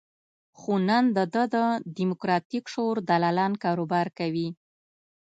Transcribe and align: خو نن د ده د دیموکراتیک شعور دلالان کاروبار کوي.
خو 0.59 0.71
نن 0.89 1.03
د 1.15 1.19
ده 1.33 1.43
د 1.53 1.55
دیموکراتیک 1.97 2.63
شعور 2.73 2.97
دلالان 3.09 3.53
کاروبار 3.63 4.07
کوي. 4.19 4.47